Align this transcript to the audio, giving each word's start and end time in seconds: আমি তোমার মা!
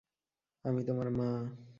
আমি 0.65 0.81
তোমার 0.87 1.07
মা! 1.11 1.29